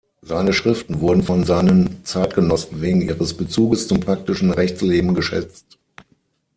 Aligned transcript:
Seine 0.23 0.51
Schriften 0.51 0.99
wurden 0.99 1.21
von 1.21 1.43
seinen 1.43 2.03
Zeitgenossen 2.05 2.81
wegen 2.81 3.01
ihres 3.03 3.37
Bezuges 3.37 3.87
zum 3.87 3.99
praktischen 3.99 4.49
Rechtsleben 4.49 5.13
geschätzt. 5.13 5.77